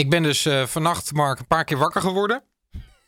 Ik 0.00 0.10
ben 0.10 0.22
dus 0.22 0.46
uh, 0.46 0.66
vannacht, 0.66 1.12
Mark, 1.12 1.38
een 1.38 1.46
paar 1.46 1.64
keer 1.64 1.78
wakker 1.78 2.00
geworden. 2.00 2.42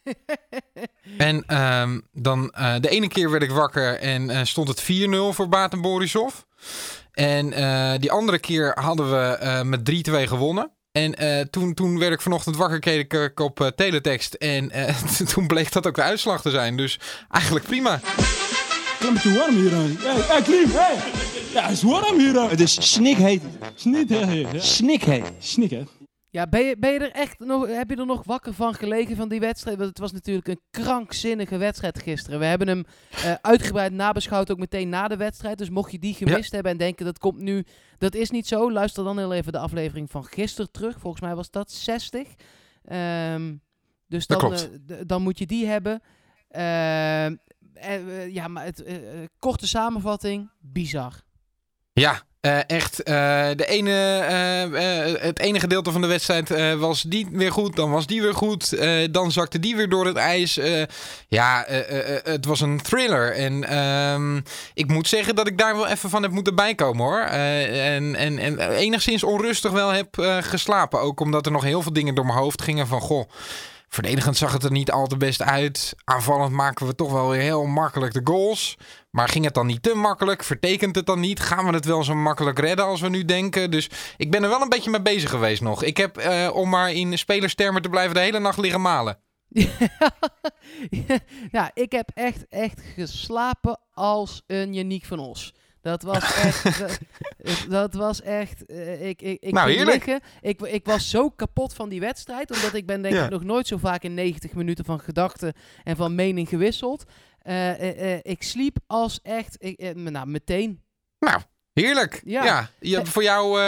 en 1.19 1.63
um, 1.63 2.03
dan 2.13 2.55
uh, 2.59 2.75
de 2.81 2.89
ene 2.89 3.09
keer 3.09 3.31
werd 3.31 3.43
ik 3.43 3.51
wakker 3.51 3.99
en 3.99 4.31
uh, 4.31 4.41
stond 4.43 4.69
het 4.69 4.83
4-0 4.83 4.87
voor 5.31 5.49
Baten 5.49 5.81
Borisov. 5.81 6.35
En 7.13 7.51
die 8.01 8.13
andere 8.13 8.39
keer 8.39 8.73
hadden 8.81 9.11
we 9.11 9.63
met 9.65 10.09
3-2 10.11 10.13
gewonnen. 10.29 10.71
En 10.93 11.15
toen, 11.51 11.75
toen 11.75 11.99
werd 11.99 12.13
ik 12.13 12.21
vanochtend 12.21 12.57
wakker, 12.57 12.79
keek 12.79 13.13
ik 13.13 13.41
op 13.41 13.73
teletext. 13.77 14.35
En 14.35 14.73
toen 15.33 15.47
bleek 15.47 15.73
dat 15.73 15.87
ook 15.87 15.95
de 15.95 16.03
uitslag 16.03 16.43
te 16.43 16.51
zijn. 16.51 16.77
Dus 16.77 17.01
eigenlijk 17.31 17.65
prima. 17.65 18.01
Klim 18.99 19.19
te 19.19 19.35
warm 19.35 19.55
hier 19.55 19.75
aan. 19.75 19.97
Hey, 19.99 20.21
hey 20.21 20.43
Klim, 20.43 20.71
hey. 20.71 20.97
Ja, 21.53 21.63
het 21.63 21.73
is 21.73 21.83
warm 21.83 22.19
hier 22.19 22.39
aan. 22.39 22.49
Het 22.49 22.61
is 22.61 22.93
snikheet. 22.93 23.43
Snikheet. 23.75 24.63
Snikheet. 24.63 25.33
Snikheet. 25.39 26.02
Ja, 26.33 26.47
ben 26.47 26.65
je, 26.65 26.77
ben 26.79 26.93
je 26.93 26.99
er 26.99 27.11
echt 27.11 27.39
nog, 27.39 27.67
heb 27.67 27.91
je 27.91 27.97
er 27.97 28.07
nog 28.07 28.25
wakker 28.25 28.55
van 28.55 28.75
gelegen 28.75 29.17
van 29.17 29.29
die 29.29 29.41
wedstrijd? 29.41 29.77
Want 29.77 29.89
het 29.89 29.99
was 29.99 30.13
natuurlijk 30.13 30.49
een 30.49 30.61
krankzinnige 30.71 31.57
wedstrijd 31.57 32.03
gisteren. 32.03 32.39
We 32.39 32.45
hebben 32.45 32.69
hem 32.69 32.85
uh, 33.15 33.35
uitgebreid 33.41 33.93
nabeschouwd, 33.93 34.51
ook 34.51 34.59
meteen 34.59 34.89
na 34.89 35.09
de 35.09 35.17
wedstrijd. 35.17 35.59
Dus 35.59 35.71
mocht 35.71 35.93
je 35.93 35.99
die 35.99 36.15
gemist 36.15 36.53
hebben 36.53 36.73
en 36.73 36.79
denken 36.79 37.05
dat 37.05 37.19
komt 37.19 37.39
nu, 37.39 37.65
dat 37.99 38.15
is 38.15 38.31
niet 38.31 38.47
zo. 38.47 38.73
Luister 38.73 39.05
dan 39.05 39.19
heel 39.19 39.33
even 39.33 39.53
de 39.53 39.59
aflevering 39.59 40.11
van 40.11 40.25
gisteren 40.25 40.71
terug. 40.71 41.01
Volgens 41.01 41.23
mij 41.23 41.35
was 41.35 41.51
dat 41.51 41.73
60. 41.73 42.29
Um, 42.93 43.63
dus 44.07 44.27
dan, 44.27 44.53
uh, 44.53 44.59
dan 45.07 45.23
moet 45.23 45.39
je 45.39 45.47
die 45.47 45.67
hebben. 45.67 46.03
Uh, 46.51 47.27
ja, 48.33 48.49
maar 48.49 48.65
het, 48.65 48.85
korte 49.39 49.69
samenvatting, 49.69 50.51
bizar. 50.61 51.23
Ja, 51.93 52.23
uh, 52.47 52.59
echt, 52.67 53.09
uh, 53.09 53.15
de 53.57 53.67
ene, 53.67 54.25
uh, 54.73 55.23
het 55.23 55.39
ene 55.39 55.61
gedeelte 55.61 55.93
van 55.93 56.01
de 56.01 56.07
wedstrijd 56.07 56.79
was 56.79 57.03
die 57.03 57.29
weer 57.31 57.53
goed, 57.53 57.77
dan 57.77 57.91
was 57.91 58.07
die 58.07 58.23
weer 58.23 58.35
goed, 58.35 58.77
dan 59.11 59.33
zakte 59.33 59.59
die 59.59 59.77
weer 59.77 59.89
door 59.89 60.07
het 60.07 60.17
ijs. 60.17 60.61
ja, 61.29 61.65
het 62.23 62.45
was 62.45 62.61
een 62.61 62.83
thriller. 62.83 63.33
En 63.33 63.65
ehm, 63.69 64.41
ik 64.75 64.89
moet 64.89 65.09
zeggen 65.09 65.35
dat 65.35 65.47
ik 65.47 65.59
daar 65.59 65.77
wel 65.77 65.87
even 65.87 66.11
van 66.11 66.23
heb 66.23 66.31
moeten 66.31 66.55
bijkomen 66.55 67.05
hoor. 67.05 67.21
en, 67.21 68.15
en, 68.15 68.39
en 68.39 68.59
enigszins 68.59 69.25
onrustig 69.25 69.71
wel 69.71 69.91
heb 69.91 70.41
geslapen. 70.41 71.01
Ook 71.01 71.21
omdat 71.21 71.47
er 71.47 71.53
nog 71.53 71.63
heel 71.63 71.83
veel 71.83 71.93
dingen 71.93 72.15
door 72.15 72.27
mijn 72.27 72.39
hoofd 72.39 72.63
gingen 72.63 72.87
van 72.87 73.01
goh. 73.01 73.29
Verdedigend 73.93 74.37
zag 74.37 74.53
het 74.53 74.63
er 74.63 74.71
niet 74.71 74.91
al 74.91 75.07
te 75.07 75.17
best 75.17 75.43
uit. 75.43 75.95
Aanvallend 76.05 76.53
maken 76.53 76.87
we 76.87 76.95
toch 76.95 77.13
wel 77.13 77.29
weer 77.29 77.41
heel 77.41 77.65
makkelijk 77.65 78.13
de 78.13 78.21
goals. 78.25 78.77
Maar 79.11 79.29
ging 79.29 79.45
het 79.45 79.55
dan 79.55 79.67
niet 79.67 79.83
te 79.83 79.95
makkelijk? 79.95 80.43
Vertekent 80.45 80.95
het 80.95 81.07
dan 81.07 81.21
niet? 81.21 81.41
Gaan 81.41 81.67
we 81.67 81.73
het 81.73 81.85
wel 81.85 82.05
zo 82.05 82.15
makkelijk 82.15 82.59
redden 82.59 82.85
als 82.85 83.01
we 83.01 83.09
nu 83.09 83.25
denken? 83.25 83.71
Dus 83.71 83.91
ik 84.17 84.31
ben 84.31 84.43
er 84.43 84.49
wel 84.49 84.61
een 84.61 84.69
beetje 84.69 84.91
mee 84.91 85.03
bezig 85.03 85.31
geweest 85.31 85.63
nog. 85.63 85.83
Ik 85.83 85.97
heb, 85.97 86.19
uh, 86.19 86.51
om 86.55 86.69
maar 86.69 86.93
in 86.93 87.19
spelerstermen 87.19 87.83
te 87.83 87.89
blijven, 87.89 88.15
de 88.15 88.21
hele 88.21 88.39
nacht 88.39 88.59
liggen 88.59 88.81
malen. 88.81 89.19
ja, 91.51 91.71
ik 91.75 91.93
heb 91.93 92.11
echt, 92.15 92.47
echt 92.49 92.81
geslapen 92.95 93.81
als 93.93 94.43
een 94.47 94.75
Janiek 94.75 95.05
van 95.05 95.19
Os. 95.19 95.55
Dat 95.81 96.03
was 96.03 96.35
echt. 96.35 96.65
dat, 97.43 97.67
dat, 97.69 97.95
was 97.95 98.23
echt. 98.23 98.63
Uh, 98.67 99.09
ik, 99.09 99.23
ik, 99.23 99.41
ik, 99.41 99.53
nou, 99.53 99.85
liggen. 99.85 100.21
Ik, 100.41 100.61
ik 100.61 100.85
was 100.85 101.11
zo 101.11 101.31
kapot 101.31 101.75
van 101.75 101.89
die 101.89 102.01
wedstrijd. 102.01 102.51
Omdat 102.55 102.75
ik 102.75 102.87
ben 102.87 103.03
denk 103.03 103.15
ik 103.15 103.31
nog 103.31 103.45
nooit 103.45 103.67
zo 103.67 103.77
vaak 103.77 104.03
in 104.03 104.15
90 104.15 104.53
minuten 104.53 104.85
van 104.85 105.01
gedachten 105.01 105.53
en 105.85 105.97
van 105.97 106.15
mening 106.15 106.49
gewisseld. 106.49 107.05
Uh, 107.43 108.15
ik 108.23 108.43
sliep 108.43 108.77
als 108.87 109.21
echt. 109.23 109.57
Ik, 109.59 109.95
nou, 109.95 110.27
meteen. 110.27 110.83
Nou, 111.19 111.41
Heerlijk. 111.73 112.23
Ja. 112.25 112.71
ja. 112.81 113.05
voor 113.05 113.23
jou 113.23 113.59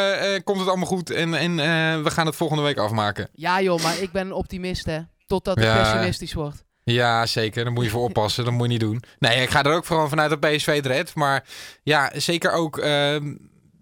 komt 0.41 0.59
het 0.59 0.69
allemaal 0.69 0.87
goed 0.87 1.11
en, 1.11 1.35
en 1.35 1.57
we 2.03 2.11
gaan 2.11 2.27
het 2.27 2.37
volgende 2.37 2.63
week 2.63 2.79
afmaken. 2.79 3.29
Ja 3.33 3.61
joh, 3.61 3.83
maar 3.83 3.99
ik 3.99 4.13
ben 4.13 4.27
een 4.27 4.33
optimist 4.33 4.85
hè. 4.85 5.01
Totdat 5.27 5.59
het 5.59 5.73
pessimistisch 5.73 6.33
wordt. 6.33 6.65
Ja, 6.85 7.27
zeker. 7.27 7.65
Daar 7.65 7.73
moet 7.73 7.85
je 7.85 7.91
voor 7.91 8.03
oppassen. 8.03 8.45
Dat 8.45 8.53
moet 8.53 8.63
je 8.63 8.69
niet 8.69 8.81
doen. 8.81 9.03
Nee, 9.19 9.43
ik 9.43 9.51
ga 9.51 9.63
er 9.63 9.73
ook 9.73 9.85
vooral 9.85 10.09
vanuit 10.09 10.31
dat 10.31 10.41
PSV 10.41 10.77
het 10.77 10.87
redt. 10.87 11.15
Maar 11.15 11.45
ja, 11.83 12.11
zeker 12.15 12.53
ook... 12.53 12.77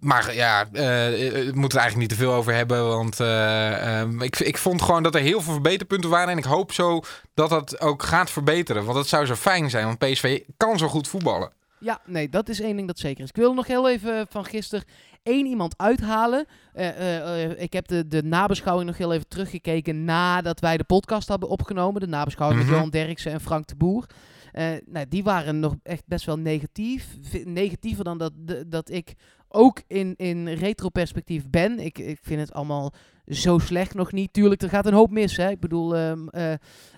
Maar 0.03 0.35
ja, 0.35 0.65
uh, 0.65 0.73
we 0.73 1.51
moeten 1.55 1.79
er 1.79 1.85
eigenlijk 1.85 1.97
niet 1.97 2.09
te 2.09 2.25
veel 2.25 2.33
over 2.33 2.55
hebben. 2.55 2.89
Want 2.89 3.21
uh, 3.21 4.21
ik, 4.21 4.39
ik 4.41 4.59
vond 4.59 4.83
gewoon 4.83 5.03
dat 5.03 5.15
er 5.15 5.21
heel 5.21 5.41
veel 5.41 5.53
verbeterpunten 5.53 6.11
waren. 6.11 6.29
En 6.29 6.39
ik 6.39 6.45
hoop 6.45 6.73
zo 6.73 7.01
dat 7.35 7.51
dat 7.51 7.81
ook 7.81 8.03
gaat 8.03 8.31
verbeteren. 8.31 8.85
Want 8.85 8.97
dat 8.97 9.07
zou 9.07 9.27
zo 9.27 9.35
fijn 9.35 9.71
zijn. 9.71 9.87
Want 9.87 9.99
PSV 9.99 10.41
kan 10.57 10.79
zo 10.79 10.89
goed 10.89 11.09
voetballen. 11.09 11.53
Ja, 11.79 12.01
nee, 12.07 12.29
dat 12.29 12.49
is 12.49 12.61
één 12.61 12.77
ding 12.77 12.87
dat 12.87 12.99
zeker 12.99 13.23
is. 13.23 13.29
Ik 13.29 13.37
wil 13.37 13.55
nog 13.55 13.67
heel 13.67 13.89
even 13.89 14.27
van 14.31 14.45
gisteren 14.45 14.85
één 15.23 15.47
iemand 15.47 15.79
uithalen. 15.79 16.47
Uh, 16.75 16.99
uh, 16.99 17.61
ik 17.61 17.73
heb 17.73 17.87
de, 17.87 18.09
de 18.09 18.23
nabeschouwing 18.23 18.89
nog 18.89 18.99
heel 18.99 19.13
even 19.13 19.29
teruggekeken 19.29 20.05
nadat 20.05 20.61
wij 20.61 20.77
de 20.77 20.85
podcast 20.85 21.29
hebben 21.29 21.49
opgenomen. 21.49 22.01
De 22.01 22.07
nabeschouwing 22.07 22.61
met 22.61 22.69
mhm. 22.69 22.79
Johan 22.79 22.93
Derksen 22.93 23.33
en 23.33 23.41
Frank 23.41 23.67
de 23.67 23.77
Boer. 23.77 24.07
nou, 24.87 25.07
die 25.09 25.25
waren 25.25 25.61
nog 25.61 25.75
echt 25.83 26.03
best 26.07 26.27
wel 26.27 26.39
negatief. 26.39 27.07
Negatiever 27.45 28.05
dan 28.05 28.19
dat, 28.19 28.33
dat 28.67 28.91
ik 28.91 29.15
ook 29.55 29.83
in, 29.87 30.15
in 30.17 30.49
retroperspectief 30.49 31.51
ben. 31.51 31.79
Ik, 31.79 31.99
ik 31.99 32.19
vind 32.23 32.41
het 32.41 32.53
allemaal 32.53 32.93
zo 33.27 33.59
slecht 33.59 33.95
nog 33.95 34.13
niet. 34.13 34.33
Tuurlijk, 34.33 34.63
er 34.63 34.69
gaat 34.69 34.87
een 34.87 34.93
hoop 34.93 35.11
mis. 35.11 35.37
Hè? 35.37 35.51
Ik 35.51 35.61
bedoel, 35.61 35.97
um, 35.97 36.29
uh, 36.33 36.53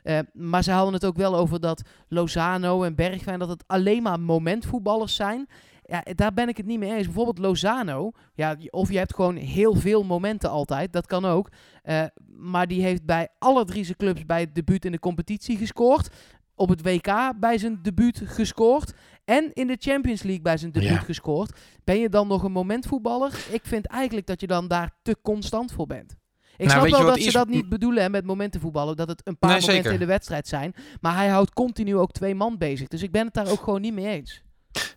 uh, 0.04 0.19
maar 0.32 0.62
ze 0.62 0.70
hadden 0.70 0.94
het 0.94 1.04
ook 1.04 1.16
wel 1.16 1.37
over 1.37 1.60
dat 1.60 1.82
Lozano 2.09 2.82
en 2.82 2.94
Bergwijn... 2.94 3.38
dat 3.38 3.48
het 3.48 3.65
alleen 3.66 4.03
maar 4.03 4.20
momentvoetballers 4.20 5.15
zijn. 5.15 5.48
Ja, 5.87 6.04
daar 6.15 6.32
ben 6.32 6.48
ik 6.48 6.56
het 6.56 6.66
niet 6.66 6.78
mee 6.78 6.94
eens. 6.94 7.04
Bijvoorbeeld 7.04 7.38
Lozano. 7.38 8.10
Ja, 8.34 8.56
of 8.71 8.91
je 8.91 8.98
hebt 8.98 9.15
gewoon 9.15 9.36
heel 9.36 9.75
veel 9.75 10.03
momenten 10.03 10.50
altijd. 10.50 10.92
Dat 10.92 11.06
kan 11.06 11.25
ook. 11.25 11.48
Uh, 11.84 12.03
maar 12.26 12.66
die 12.66 12.82
heeft 12.82 13.04
bij 13.04 13.28
alle 13.38 13.65
drie 13.65 13.84
zijn 13.84 13.97
clubs 13.97 14.26
bij 14.26 14.41
het 14.41 14.54
debuut 14.54 14.84
in 14.84 14.92
de 14.92 14.98
competitie 14.98 15.56
gescoord. 15.56 16.09
Op 16.54 16.69
het 16.69 16.82
WK 16.82 17.32
bij 17.41 17.59
zijn 17.59 17.78
debuut 17.82 18.22
gescoord. 18.25 18.92
En 19.25 19.50
in 19.53 19.66
de 19.66 19.76
Champions 19.78 20.22
League 20.22 20.42
bij 20.42 20.56
zijn 20.56 20.72
debuut 20.72 21.04
gescoord. 21.04 21.59
Ben 21.84 21.98
je 21.98 22.09
dan 22.09 22.28
nog 22.28 22.42
een 22.42 22.53
momentvoetballer? 22.53 23.32
Ik 23.50 23.62
vind 23.65 23.87
eigenlijk 23.87 24.26
dat 24.26 24.41
je 24.41 24.47
dan 24.47 24.69
daar 24.69 24.91
te 25.03 25.16
constant 25.22 25.72
voor 25.72 25.87
bent. 25.87 26.16
Ik 26.56 26.66
nou, 26.66 26.88
snap 26.88 27.00
wel 27.00 27.06
dat 27.06 27.22
ze 27.22 27.32
dat 27.32 27.48
niet 27.48 27.69
bedoelen 27.69 28.03
hè, 28.03 28.09
met 28.09 28.25
momentenvoetballen. 28.25 28.97
Dat 28.97 29.09
het 29.09 29.20
een 29.25 29.38
paar 29.38 29.60
momenten 29.60 29.92
in 29.92 29.98
de 29.98 30.04
wedstrijd 30.04 30.48
zijn. 30.48 30.75
Maar 31.00 31.15
hij 31.15 31.28
houdt 31.28 31.53
continu 31.53 31.97
ook 31.97 32.12
twee 32.12 32.34
man 32.34 32.59
bezig. 32.59 32.88
Dus 32.88 33.03
ik 33.03 33.10
ben 33.10 33.25
het 33.25 33.34
daar 33.34 33.50
ook 33.50 33.62
gewoon 33.62 33.81
niet 33.81 33.94
mee 33.94 34.06
eens. 34.06 34.42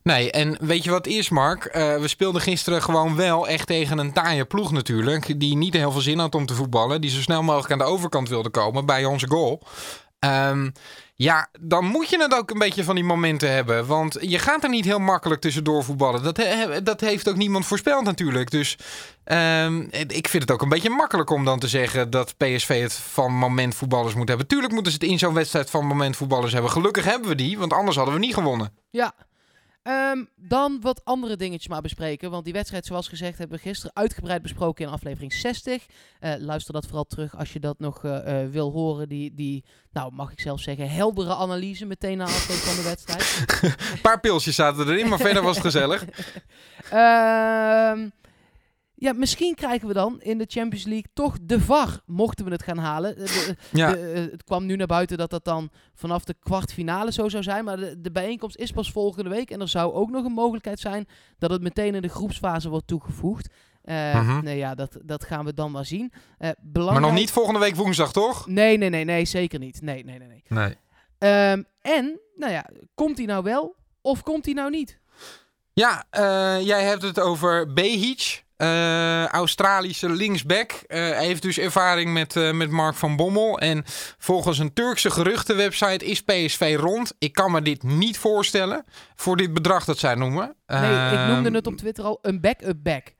Nee, 0.03 0.31
en 0.31 0.57
weet 0.59 0.83
je 0.83 0.89
wat 0.89 1.07
is, 1.07 1.29
Mark? 1.29 1.65
Uh, 1.65 1.99
we 1.99 2.07
speelden 2.07 2.41
gisteren 2.41 2.81
gewoon 2.81 3.15
wel 3.15 3.47
echt 3.47 3.67
tegen 3.67 3.97
een 3.97 4.13
taaie 4.13 4.45
ploeg 4.45 4.71
natuurlijk. 4.71 5.39
Die 5.39 5.55
niet 5.55 5.73
heel 5.73 5.91
veel 5.91 6.01
zin 6.01 6.19
had 6.19 6.35
om 6.35 6.45
te 6.45 6.53
voetballen. 6.53 7.01
Die 7.01 7.09
zo 7.09 7.21
snel 7.21 7.43
mogelijk 7.43 7.71
aan 7.71 7.77
de 7.77 7.93
overkant 7.93 8.29
wilde 8.29 8.49
komen 8.49 8.85
bij 8.85 9.05
onze 9.05 9.27
goal. 9.27 9.61
Um, 10.19 10.71
ja, 11.19 11.47
dan 11.59 11.85
moet 11.85 12.09
je 12.09 12.21
het 12.21 12.35
ook 12.35 12.51
een 12.51 12.59
beetje 12.59 12.83
van 12.83 12.95
die 12.95 13.03
momenten 13.03 13.51
hebben. 13.51 13.85
Want 13.85 14.17
je 14.19 14.39
gaat 14.39 14.63
er 14.63 14.69
niet 14.69 14.85
heel 14.85 14.99
makkelijk 14.99 15.41
tussendoor 15.41 15.83
voetballen. 15.83 16.23
Dat, 16.23 16.41
dat 16.83 17.01
heeft 17.01 17.29
ook 17.29 17.35
niemand 17.35 17.65
voorspeld 17.65 18.03
natuurlijk. 18.03 18.51
Dus 18.51 18.77
um, 19.25 19.87
ik 20.07 20.27
vind 20.27 20.43
het 20.43 20.51
ook 20.51 20.61
een 20.61 20.69
beetje 20.69 20.89
makkelijk 20.89 21.29
om 21.29 21.45
dan 21.45 21.59
te 21.59 21.67
zeggen 21.67 22.09
dat 22.09 22.37
PSV 22.37 22.81
het 22.81 22.93
van 22.93 23.33
momentvoetballers 23.33 24.13
moet 24.13 24.27
hebben. 24.27 24.47
Tuurlijk 24.47 24.73
moeten 24.73 24.91
ze 24.91 24.97
het 25.01 25.09
in 25.09 25.19
zo'n 25.19 25.33
wedstrijd 25.33 25.69
van 25.69 25.85
momentvoetballers 25.85 26.53
hebben. 26.53 26.71
Gelukkig 26.71 27.05
hebben 27.05 27.29
we 27.29 27.35
die, 27.35 27.57
want 27.57 27.73
anders 27.73 27.95
hadden 27.95 28.13
we 28.13 28.19
niet 28.19 28.33
gewonnen. 28.33 28.73
Ja, 28.89 29.13
Um, 29.87 30.29
dan 30.35 30.81
wat 30.81 31.01
andere 31.05 31.35
dingetjes 31.35 31.67
maar 31.67 31.81
bespreken. 31.81 32.31
Want 32.31 32.43
die 32.43 32.53
wedstrijd, 32.53 32.85
zoals 32.85 33.07
gezegd, 33.07 33.37
hebben 33.37 33.57
we 33.57 33.63
gisteren 33.63 33.95
uitgebreid 33.95 34.41
besproken 34.41 34.85
in 34.85 34.91
aflevering 34.91 35.33
60. 35.33 35.85
Uh, 36.21 36.33
eh, 36.33 36.41
luister 36.41 36.73
dat 36.73 36.85
vooral 36.85 37.03
terug 37.03 37.37
als 37.37 37.53
je 37.53 37.59
dat 37.59 37.79
nog 37.79 38.03
uh, 38.03 38.11
uh, 38.27 38.49
wil 38.49 38.71
horen. 38.71 39.09
Die, 39.09 39.33
die, 39.33 39.63
nou 39.91 40.13
mag 40.13 40.31
ik 40.31 40.39
zelf 40.39 40.59
zeggen, 40.59 40.89
heldere 40.89 41.35
analyse 41.35 41.85
meteen 41.85 42.17
na 42.17 42.23
afloop 42.23 42.57
van 42.57 42.75
de 42.75 42.81
wedstrijd. 42.81 43.45
Een 43.93 44.01
paar 44.01 44.19
pilsjes 44.19 44.55
zaten 44.55 44.87
erin, 44.87 45.07
maar 45.07 45.19
verder 45.19 45.43
was 45.43 45.55
het 45.55 45.65
gezellig. 45.65 46.05
Ehm 46.91 48.07
ja, 48.99 49.13
misschien 49.13 49.55
krijgen 49.55 49.87
we 49.87 49.93
dan 49.93 50.21
in 50.21 50.37
de 50.37 50.45
Champions 50.47 50.85
League 50.85 51.09
toch 51.13 51.37
de 51.41 51.61
VAR, 51.61 52.01
mochten 52.05 52.45
we 52.45 52.51
het 52.51 52.63
gaan 52.63 52.77
halen. 52.77 53.15
De, 53.15 53.55
ja. 53.71 53.95
Eh, 53.95 54.13
het 54.31 54.43
kwam 54.43 54.65
nu 54.65 54.75
naar 54.75 54.87
buiten 54.87 55.17
dat 55.17 55.29
dat 55.29 55.45
dan 55.45 55.69
vanaf 55.93 56.23
de 56.23 56.35
kwartfinale 56.39 57.11
zo 57.11 57.29
zou 57.29 57.43
zijn. 57.43 57.65
Maar 57.65 57.77
de, 57.77 58.01
de, 58.01 58.11
bijeenkomst 58.11 58.57
is 58.57 58.71
pas 58.71 58.91
volgende 58.91 59.29
week. 59.29 59.51
En 59.51 59.61
er 59.61 59.67
zou 59.67 59.93
ook 59.93 60.09
nog 60.09 60.25
een 60.25 60.31
mogelijkheid 60.31 60.79
zijn 60.79 61.07
dat 61.37 61.49
het 61.49 61.61
meteen 61.61 61.95
in 61.95 62.01
de 62.01 62.07
groepsfase 62.07 62.69
wordt 62.69 62.87
toegevoegd. 62.87 63.53
Uh, 63.83 64.41
Nee, 64.41 64.57
ja, 64.57 64.75
dat, 64.75 64.97
dat 65.03 65.23
gaan 65.23 65.45
we 65.45 65.53
dan 65.53 65.71
maar 65.71 65.85
zien. 65.85 66.11
Uh, 66.39 66.49
belangrijk... 66.61 67.01
Maar 67.01 67.11
nog 67.11 67.19
niet 67.19 67.31
volgende 67.31 67.59
week 67.59 67.75
woensdag, 67.75 68.11
toch? 68.11 68.47
Nee, 68.47 68.77
nee, 68.77 68.89
nee, 68.89 69.03
nee, 69.03 69.25
zeker 69.25 69.59
niet. 69.59 69.81
Nee, 69.81 70.03
nee, 70.03 70.17
nee. 70.17 70.27
nee. 70.27 70.75
nee. 71.19 71.51
Um, 71.51 71.65
en, 71.81 72.19
nou 72.35 72.51
ja, 72.51 72.69
komt 72.95 73.17
hij 73.17 73.25
nou 73.25 73.43
wel 73.43 73.75
of 74.01 74.23
komt 74.23 74.45
hij 74.45 74.53
nou 74.53 74.69
niet? 74.69 74.99
Ja, 75.73 76.05
jij 76.59 76.83
hebt 76.83 77.01
het 77.01 77.19
over 77.19 77.73
Behic. 77.73 78.45
Uh, 78.57 79.25
Australische 79.25 80.09
linksback. 80.09 80.71
Uh, 80.87 81.17
heeft 81.17 81.41
dus 81.41 81.57
ervaring 81.57 82.13
met, 82.13 82.35
uh, 82.35 82.51
met 82.51 82.69
Mark 82.69 82.95
van 82.95 83.15
Bommel. 83.15 83.59
En 83.59 83.83
volgens 84.17 84.59
een 84.59 84.73
Turkse 84.73 85.09
geruchtenwebsite 85.09 86.05
is 86.05 86.23
PSV 86.23 86.75
rond. 86.79 87.13
Ik 87.19 87.33
kan 87.33 87.51
me 87.51 87.61
dit 87.61 87.83
niet 87.83 88.17
voorstellen 88.17 88.85
voor 89.15 89.37
dit 89.37 89.53
bedrag 89.53 89.85
dat 89.85 89.97
zij 89.97 90.15
noemen. 90.15 90.55
Nee, 90.67 91.11
ik 91.11 91.27
noemde 91.27 91.51
het 91.51 91.67
op 91.67 91.77
Twitter 91.77 92.03
al 92.03 92.19
een 92.21 92.41
back-up 92.41 92.77
back. 92.83 93.15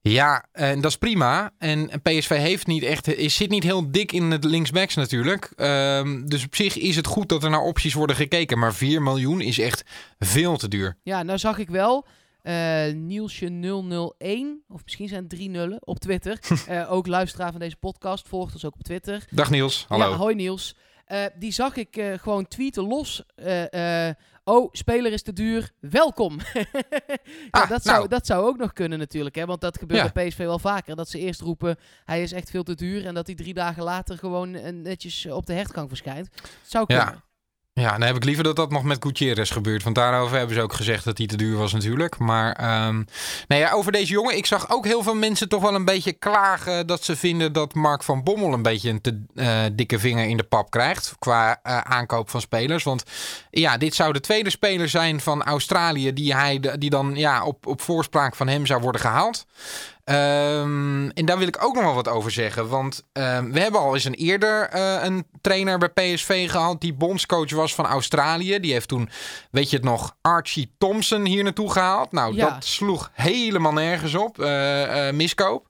Ja, 0.00 0.44
en 0.52 0.80
dat 0.80 0.90
is 0.90 0.96
prima. 0.96 1.50
En 1.58 1.90
PSV 2.02 2.28
heeft 2.28 2.66
niet 2.66 2.82
echt, 2.82 3.16
is, 3.16 3.34
zit 3.34 3.50
niet 3.50 3.62
heel 3.62 3.90
dik 3.90 4.12
in 4.12 4.30
het 4.30 4.44
linksbacks 4.44 4.94
natuurlijk. 4.94 5.52
Ehm, 5.56 6.26
dus 6.26 6.44
op 6.44 6.54
zich 6.54 6.78
is 6.78 6.96
het 6.96 7.06
goed 7.06 7.28
dat 7.28 7.44
er 7.44 7.50
naar 7.50 7.60
opties 7.60 7.94
worden 7.94 8.16
gekeken. 8.16 8.58
Maar 8.58 8.74
4 8.74 9.02
miljoen 9.02 9.40
is 9.40 9.58
echt 9.58 9.84
veel 10.18 10.56
te 10.56 10.68
duur. 10.68 10.96
Ja, 11.02 11.22
nou 11.22 11.38
zag 11.38 11.58
ik 11.58 11.68
wel. 11.68 12.06
Eh 12.44 12.92
Nielsje 12.94 13.48
001, 14.18 14.62
of 14.68 14.82
misschien 14.84 15.08
zijn 15.08 15.20
het 15.20 15.30
drie 15.30 15.48
nullen, 15.50 15.86
op 15.86 15.98
Twitter. 15.98 16.38
Eh, 16.68 16.92
ook 16.92 17.06
luisteraar 17.06 17.50
van 17.50 17.60
deze 17.60 17.76
podcast, 17.76 18.28
volgt 18.28 18.52
ons 18.54 18.64
ook 18.64 18.74
op 18.74 18.82
Twitter. 18.82 19.24
Dag 19.30 19.50
Niels, 19.50 19.84
hallo. 19.88 20.10
Ja, 20.10 20.16
hoi 20.16 20.34
Niels. 20.34 20.76
Eh, 21.04 21.24
die 21.38 21.52
zag 21.52 21.76
ik 21.76 22.16
gewoon 22.20 22.48
tweeten 22.48 22.82
los. 22.82 23.22
Oh, 24.44 24.68
speler 24.72 25.12
is 25.12 25.22
te 25.22 25.32
duur, 25.32 25.70
welkom. 25.80 26.38
ja, 26.52 27.16
Ah, 27.50 27.68
dat, 27.68 27.82
zou, 27.82 27.96
nou. 27.96 28.08
dat 28.08 28.26
zou 28.26 28.46
ook 28.46 28.56
nog 28.56 28.72
kunnen 28.72 28.98
natuurlijk. 28.98 29.34
Hè? 29.34 29.46
Want 29.46 29.60
dat 29.60 29.78
gebeurt 29.78 30.02
Ja. 30.04 30.10
bij 30.12 30.28
PSV 30.28 30.36
wel 30.38 30.58
vaker. 30.58 30.96
Dat 30.96 31.08
ze 31.08 31.18
eerst 31.18 31.40
roepen, 31.40 31.76
hij 32.04 32.22
is 32.22 32.32
echt 32.32 32.50
veel 32.50 32.62
te 32.62 32.74
duur. 32.74 33.06
En 33.06 33.14
dat 33.14 33.26
hij 33.26 33.34
drie 33.36 33.54
dagen 33.54 33.82
later 33.82 34.18
gewoon 34.18 34.82
netjes 34.82 35.26
op 35.26 35.46
de 35.46 35.52
hertgang 35.52 35.88
verschijnt. 35.88 36.28
zou 36.62 36.84
Ja. 36.88 36.96
kunnen. 36.98 37.14
Ja, 37.14 37.22
dan 37.74 38.02
heb 38.02 38.16
ik 38.16 38.24
liever 38.24 38.44
dat 38.44 38.56
dat 38.56 38.70
nog 38.70 38.82
met 38.82 39.04
Gutierrez 39.04 39.52
gebeurt. 39.52 39.82
Want 39.82 39.94
daarover 39.94 40.36
hebben 40.36 40.56
ze 40.56 40.62
ook 40.62 40.72
gezegd 40.72 41.04
dat 41.04 41.18
hij 41.18 41.26
te 41.26 41.36
duur 41.36 41.56
was 41.56 41.72
natuurlijk. 41.72 42.18
Maar 42.18 42.52
ehm, 42.52 43.02
nou 43.48 43.60
ja, 43.60 43.70
over 43.70 43.92
deze 43.92 44.12
jongen. 44.12 44.36
Ik 44.36 44.46
zag 44.46 44.70
ook 44.70 44.84
heel 44.84 45.02
veel 45.02 45.14
mensen 45.14 45.48
toch 45.48 45.62
wel 45.62 45.74
een 45.74 45.84
beetje 45.84 46.12
klagen... 46.12 46.86
dat 46.86 47.04
ze 47.04 47.16
vinden 47.16 47.52
dat 47.52 47.74
Mark 47.74 48.02
van 48.02 48.22
Bommel 48.22 48.52
een 48.52 48.62
beetje 48.62 48.90
een 48.90 49.00
te 49.00 49.22
eh, 49.34 49.62
dikke 49.72 49.98
vinger 49.98 50.28
in 50.28 50.36
de 50.36 50.42
pap 50.42 50.70
krijgt... 50.70 51.14
qua 51.18 51.60
eh, 51.62 51.78
aankoop 51.78 52.30
van 52.30 52.40
spelers. 52.40 52.84
Want 52.84 53.04
ja, 53.50 53.76
dit 53.76 53.94
zou 53.94 54.12
de 54.12 54.20
tweede 54.20 54.50
speler 54.50 54.88
zijn 54.88 55.20
van 55.20 55.42
Australië... 55.42 56.12
die, 56.12 56.34
hij, 56.34 56.60
die 56.78 56.90
dan 56.90 57.12
ja, 57.14 57.44
op, 57.44 57.66
op 57.66 57.80
voorspraak 57.80 58.34
van 58.34 58.48
hem 58.48 58.66
zou 58.66 58.80
worden 58.80 59.00
gehaald. 59.00 59.46
Ehm, 60.04 61.08
en 61.08 61.24
daar 61.24 61.38
wil 61.38 61.46
ik 61.46 61.64
ook 61.64 61.74
nog 61.74 61.84
wel 61.84 61.94
wat 61.94 62.08
over 62.08 62.30
zeggen. 62.30 62.68
Want 62.68 63.02
ehm, 63.12 63.50
we 63.50 63.60
hebben 63.60 63.80
al 63.80 63.94
eens 63.94 64.04
een 64.04 64.14
eerder 64.14 64.68
eh, 64.68 65.04
een 65.04 65.26
trainer 65.40 65.78
bij 65.78 65.88
PSV 65.88 66.50
gehad. 66.50 66.80
die 66.80 66.92
bondscoach 66.94 67.50
was 67.50 67.74
van 67.74 67.86
Australië. 67.86 68.60
Die 68.60 68.72
heeft 68.72 68.88
toen, 68.88 69.08
weet 69.50 69.70
je 69.70 69.76
het 69.76 69.84
nog, 69.84 70.16
Archie 70.20 70.74
Thompson 70.78 71.24
hier 71.26 71.42
naartoe 71.42 71.70
gehaald. 71.72 72.12
Nou, 72.12 72.34
Ja. 72.34 72.50
dat 72.50 72.64
sloeg 72.64 73.10
helemaal 73.12 73.72
nergens 73.72 74.14
op. 74.14 74.38
eh, 74.40 75.08
eh, 75.08 75.14
miskoop. 75.14 75.66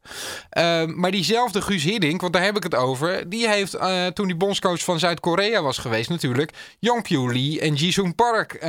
Ehm, 0.50 1.00
maar 1.00 1.10
diezelfde 1.10 1.62
Guus 1.62 1.84
Hiddink, 1.84 2.20
want 2.20 2.32
daar 2.32 2.42
heb 2.44 2.56
ik 2.56 2.62
het 2.62 2.74
over. 2.74 3.28
die 3.28 3.48
heeft 3.48 3.76
toen 4.14 4.26
die 4.26 4.36
bondscoach 4.36 4.80
van 4.84 4.98
Zuid-Korea 4.98 5.62
was 5.62 5.78
geweest, 5.78 6.08
natuurlijk. 6.10 6.52
Yongpyu 6.78 7.32
Lee 7.32 7.60
en 7.60 7.74
Jisung 7.74 8.14
Park 8.14 8.60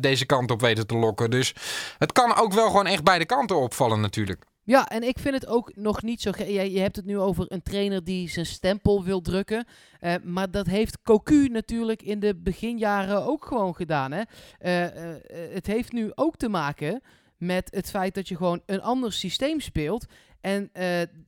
deze 0.00 0.24
kant 0.26 0.50
op 0.50 0.60
weten 0.60 0.86
te 0.86 0.96
lokken. 0.96 1.30
Dus 1.30 1.54
het 1.98 2.12
kan 2.12 2.36
ook 2.36 2.52
wel 2.52 2.66
gewoon 2.66 2.86
echt 2.86 3.04
beide 3.04 3.24
kanten 3.24 3.56
opvallen, 3.56 4.00
natuurlijk. 4.00 4.44
Ja, 4.66 4.88
en 4.88 5.02
ik 5.02 5.18
vind 5.18 5.34
het 5.34 5.46
ook 5.46 5.76
nog 5.76 6.02
niet 6.02 6.20
zo... 6.20 6.30
Je, 6.36 6.72
je 6.72 6.78
hebt 6.80 6.96
het 6.96 7.04
nu 7.04 7.18
over 7.18 7.44
een 7.48 7.62
trainer 7.62 8.04
die 8.04 8.28
zijn 8.28 8.46
stempel 8.46 9.04
wil 9.04 9.20
drukken. 9.20 9.64
Eh, 10.00 10.14
maar 10.22 10.50
dat 10.50 10.66
heeft 10.66 11.02
Cocu 11.02 11.48
natuurlijk 11.48 12.02
in 12.02 12.20
de 12.20 12.34
beginjaren 12.36 13.24
ook 13.26 13.44
gewoon 13.44 13.74
gedaan. 13.74 14.12
Hè? 14.12 14.22
Eh, 14.58 14.84
eh, 14.84 15.16
het 15.54 15.66
heeft 15.66 15.92
nu 15.92 16.12
ook 16.14 16.36
te 16.36 16.48
maken 16.48 17.02
met 17.36 17.68
het 17.74 17.90
feit 17.90 18.14
dat 18.14 18.28
je 18.28 18.36
gewoon 18.36 18.62
een 18.66 18.80
ander 18.82 19.12
systeem 19.12 19.60
speelt. 19.60 20.06
En 20.40 20.70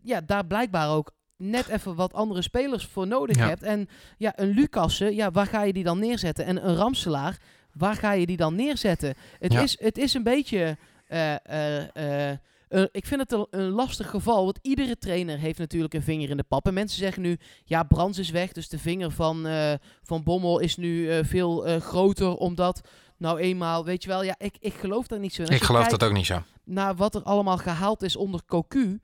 ja, 0.02 0.20
daar 0.20 0.46
blijkbaar 0.46 0.90
ook 0.90 1.10
net 1.36 1.68
even 1.68 1.94
wat 1.94 2.12
andere 2.12 2.42
spelers 2.42 2.86
voor 2.86 3.06
nodig 3.06 3.36
Ja. 3.36 3.46
hebt. 3.48 3.62
En 3.62 3.88
ja, 4.16 4.32
een 4.36 4.48
Lucassen, 4.48 5.14
ja, 5.14 5.30
waar 5.30 5.46
ga 5.46 5.62
je 5.62 5.72
die 5.72 5.84
dan 5.84 5.98
neerzetten? 5.98 6.44
En 6.44 6.68
een 6.68 6.74
Ramselaar, 6.76 7.38
waar 7.72 7.94
ga 7.94 8.12
je 8.12 8.26
die 8.26 8.36
dan 8.36 8.54
neerzetten? 8.54 9.14
Het, 9.38 9.52
Ja. 9.52 9.62
is, 9.62 9.80
het 9.80 9.98
is 9.98 10.14
een 10.14 10.22
beetje... 10.22 10.76
eh, 12.68 12.82
ik 12.90 13.06
vind 13.06 13.20
het 13.20 13.32
een, 13.32 13.46
een 13.50 13.68
lastig 13.70 14.10
geval, 14.10 14.44
want 14.44 14.58
iedere 14.62 14.96
trainer 14.98 15.38
heeft 15.38 15.58
natuurlijk 15.58 15.94
een 15.94 16.02
vinger 16.02 16.30
in 16.30 16.36
de 16.36 16.42
pap. 16.42 16.66
En 16.66 16.74
mensen 16.74 16.98
zeggen 16.98 17.22
nu, 17.22 17.36
ja, 17.64 17.82
Brands 17.82 18.18
is 18.18 18.30
weg, 18.30 18.52
dus 18.52 18.68
de 18.68 18.78
vinger 18.78 19.10
van, 19.10 19.46
eh, 19.46 19.72
van 20.02 20.22
Bommel 20.22 20.58
is 20.58 20.76
nu 20.76 21.10
eh, 21.10 21.24
veel 21.24 21.80
groter, 21.80 22.36
omdat, 22.36 22.80
nou 23.16 23.38
eenmaal, 23.38 23.84
weet 23.84 24.02
je 24.02 24.08
wel, 24.08 24.22
ja, 24.22 24.34
ik, 24.38 24.56
ik 24.60 24.74
geloof 24.74 25.06
daar 25.06 25.18
niet 25.18 25.34
zo 25.34 25.42
Ik 25.42 25.62
geloof 25.62 25.86
dat 25.88 26.04
ook 26.04 26.12
niet 26.12 26.26
zo. 26.26 26.42
Naar 26.64 26.96
wat 26.96 27.14
er 27.14 27.22
allemaal 27.22 27.58
gehaald 27.58 28.02
is 28.02 28.16
onder 28.16 28.44
Cocu, 28.46 29.00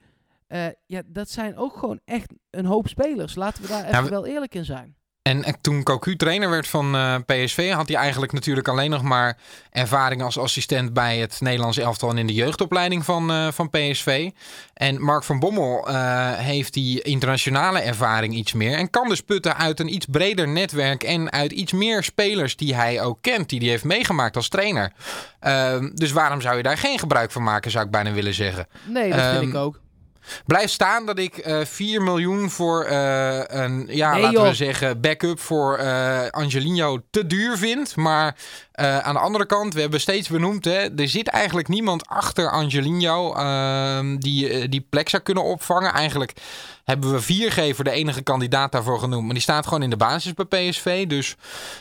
ja, 0.87 1.03
dat 1.07 1.31
zijn 1.31 1.57
ook 1.57 1.77
gewoon 1.77 2.01
echt 2.05 2.33
een 2.51 2.65
hoop 2.67 2.89
spelers. 2.89 3.35
Laten 3.35 3.63
we 3.63 3.69
daar 3.69 3.85
even 3.85 4.05
we- 4.05 4.11
wel 4.11 4.27
eerlijk 4.27 4.55
in 4.55 4.65
zijn. 4.65 4.97
En, 5.25 5.45
en 5.45 5.57
toen 5.61 5.83
Cocu 5.83 6.17
trainer 6.17 6.51
werd 6.51 6.69
van 6.69 6.95
eh, 6.95 7.15
PSV, 7.27 7.73
had 7.73 7.89
hij 7.89 7.97
eigenlijk 7.97 8.33
natuurlijk 8.33 8.69
alleen 8.69 8.91
nog 8.91 9.03
maar 9.03 9.37
ervaring 9.71 10.23
als 10.23 10.39
assistent 10.39 10.93
bij 10.93 11.19
het 11.19 11.41
Nederlands 11.41 11.79
elftal 11.79 12.11
en 12.11 12.19
in 12.19 12.27
de 12.27 12.33
jeugdopleiding 12.35 13.05
van, 13.05 13.31
eh, 13.31 13.49
van 13.53 13.71
PSV. 13.71 14.31
En 14.75 15.03
Mark 15.03 15.23
van 15.25 15.39
Bommel 15.39 15.89
eh, 15.89 16.33
heeft 16.33 16.73
die 16.73 17.03
internationale 17.03 17.81
ervaring 17.81 18.35
iets 18.35 18.53
meer. 18.53 18.77
En 18.79 18.91
kan 18.91 19.09
dus 19.09 19.21
putten 19.21 19.57
uit 19.57 19.81
een 19.81 19.95
iets 19.95 20.07
breder 20.07 20.49
netwerk 20.49 21.03
en 21.03 21.33
uit 21.33 21.53
iets 21.53 21.73
meer 21.73 22.03
spelers 22.03 22.57
die 22.57 22.75
hij 22.75 23.03
ook 23.03 23.19
kent, 23.21 23.49
die 23.49 23.61
hij 23.61 23.69
heeft 23.69 23.85
meegemaakt 23.85 24.37
als 24.37 24.49
trainer. 24.49 24.93
Ehm, 25.41 25.91
dus 25.95 26.13
waarom 26.13 26.41
zou 26.41 26.57
je 26.57 26.63
daar 26.63 26.79
geen 26.79 26.99
gebruik 26.99 27.31
van 27.31 27.43
maken, 27.43 27.71
zou 27.71 27.85
ik 27.85 27.91
bijna 27.91 28.13
willen 28.13 28.35
zeggen. 28.35 28.67
Nee, 28.85 29.11
dat 29.11 29.21
vind 29.21 29.41
Ehm, 29.43 29.49
ik 29.49 29.55
ook. 29.55 29.81
Blijf 30.47 30.71
staan 30.71 31.07
dat 31.07 31.19
ik 31.19 31.37
eh 31.37 31.65
4 31.65 32.03
miljoen 32.03 32.51
voor 32.51 32.85
eh, 32.85 33.43
een, 33.47 33.87
ja, 33.91 34.13
Nee, 34.13 34.23
laten 34.23 34.43
we 34.43 34.55
zeggen, 34.55 35.01
backup 35.01 35.41
voor 35.41 35.77
eh 35.77 36.29
Angelino 36.31 36.99
te 37.11 37.27
duur 37.27 37.57
vind. 37.57 37.97
Maar 37.97 38.37
aan 38.77 39.15
de 39.15 39.21
andere 39.21 39.47
kant, 39.47 39.75
we 39.75 39.81
hebben 39.81 40.01
steeds 40.01 40.29
benoemd, 40.29 40.65
hè, 40.65 40.95
er 40.97 41.09
zit 41.09 41.29
eigenlijk 41.29 41.69
niemand 41.69 42.07
achter 42.07 42.51
Angelino 42.51 43.35
ehm, 43.35 44.17
die 44.17 44.69
die 44.69 44.87
plek 44.91 45.09
zou 45.09 45.23
kunnen 45.23 45.45
opvangen. 45.45 45.93
Eigenlijk 45.93 46.33
hebben 46.85 47.13
we 47.13 47.21
Viergever 47.21 47.85
de 47.85 47.91
enige 47.91 48.23
kandidaat 48.23 48.73
daarvoor 48.73 48.99
genoemd. 48.99 49.25
Maar 49.25 49.33
die 49.35 49.43
staat 49.43 49.65
gewoon 49.65 49.83
in 49.83 49.91
de 49.91 49.97
basis 49.97 50.33
bij 50.35 50.69
PSV. 50.69 51.07
Dus 51.07 51.37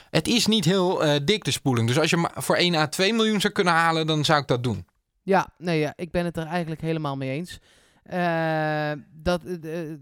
het 0.10 0.28
is 0.28 0.46
niet 0.48 0.66
heel 0.66 1.04
dik 1.26 1.44
de 1.44 1.52
spoeling. 1.52 1.88
Dus 1.88 2.00
als 2.00 2.10
je 2.10 2.30
voor 2.36 2.56
1 2.56 2.76
à 2.76 2.88
2 2.88 3.14
miljoen 3.14 3.42
zou 3.42 3.54
kunnen 3.54 3.74
halen, 3.74 4.08
dan 4.08 4.26
zou 4.26 4.42
ik 4.42 4.48
dat 4.48 4.64
doen. 4.64 4.86
Ja, 5.24 5.48
nee, 5.58 5.80
ja, 5.80 5.94
ik 5.96 6.12
ben 6.12 6.26
het 6.26 6.38
er 6.38 6.46
eigenlijk 6.46 6.82
helemaal 6.82 7.18
mee 7.18 7.32
eens. 7.32 7.60
Eh, 8.04 8.92
dat, 9.14 9.44
eh, 9.44 9.82
eh, 9.84 9.98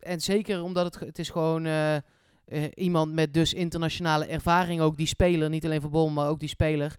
en 0.00 0.20
zeker 0.20 0.62
omdat 0.62 0.84
het, 0.84 1.06
het 1.06 1.18
is 1.18 1.30
gewoon 1.30 1.68
iemand 2.74 3.12
met 3.12 3.34
dus 3.34 3.54
internationale 3.54 4.26
ervaring, 4.26 4.80
ook 4.80 4.96
die 4.96 5.06
speler, 5.06 5.48
niet 5.48 5.64
alleen 5.64 5.80
voor 5.80 5.90
Bol, 5.90 6.08
maar 6.10 6.28
ook 6.28 6.40
die 6.40 6.48
speler. 6.48 6.94